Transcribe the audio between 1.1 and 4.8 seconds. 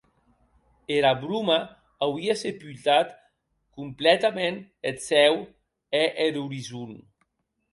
broma auie sepultat complètament